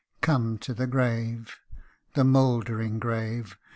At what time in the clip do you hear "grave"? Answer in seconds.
0.87-1.57, 2.97-3.55